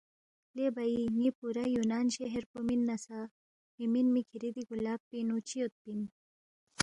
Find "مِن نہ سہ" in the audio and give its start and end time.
2.67-3.19